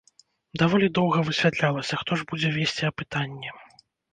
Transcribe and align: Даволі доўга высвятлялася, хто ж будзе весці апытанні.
Даволі 0.61 0.87
доўга 0.99 1.19
высвятлялася, 1.27 2.01
хто 2.01 2.11
ж 2.23 2.27
будзе 2.33 2.53
весці 2.57 2.83
апытанні. 2.93 3.49